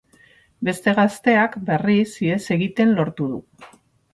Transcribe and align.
Beste 0.69 0.93
gazteak, 0.99 1.57
berriz, 1.67 2.07
ihes 2.25 2.41
egiten 2.59 2.97
lortu 3.01 3.29
du. 3.37 3.41